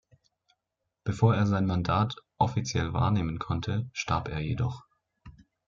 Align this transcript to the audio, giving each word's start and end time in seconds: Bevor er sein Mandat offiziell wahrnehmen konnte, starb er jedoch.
Bevor 1.03 1.35
er 1.35 1.45
sein 1.45 1.67
Mandat 1.67 2.15
offiziell 2.39 2.91
wahrnehmen 2.91 3.37
konnte, 3.37 3.87
starb 3.93 4.29
er 4.29 4.39
jedoch. 4.39 4.81